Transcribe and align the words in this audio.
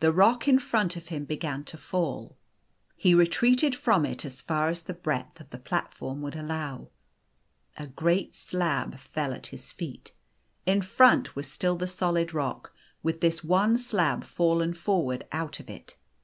The 0.00 0.12
rock 0.12 0.48
in 0.48 0.58
front 0.58 0.96
of 0.96 1.06
him 1.14 1.24
began 1.24 1.62
to 1.66 1.76
fall. 1.76 2.36
He 2.96 3.14
re 3.14 3.24
treated 3.28 3.76
from 3.76 4.04
it 4.04 4.24
as 4.24 4.40
far 4.40 4.68
as 4.68 4.82
the 4.82 4.92
breadth 4.94 5.38
of 5.38 5.50
the 5.50 5.60
platform 5.60 6.22
would 6.22 6.34
allow. 6.34 6.88
A 7.76 7.86
great 7.86 8.34
slab 8.34 8.98
fell 8.98 9.32
at 9.32 9.46
his 9.54 9.70
feet. 9.70 10.12
In 10.66 10.82
front 10.82 11.36
was 11.36 11.46
still 11.46 11.76
the 11.76 11.86
solid 11.86 12.34
rock, 12.34 12.74
with 13.04 13.20
this 13.20 13.44
one 13.44 13.78
slab 13.78 14.24
fallen 14.24 14.74
for 14.74 15.04
ward 15.04 15.24
out 15.30 15.60
of 15.60 15.70
it. 15.70 15.96